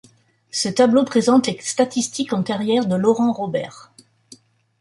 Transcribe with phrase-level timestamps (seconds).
[0.49, 3.93] Ce tableau présente les statistiques en carrière de Laurent Robert.